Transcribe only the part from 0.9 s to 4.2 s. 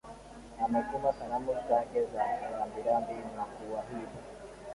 salamu zake za rambirambi na kuahidi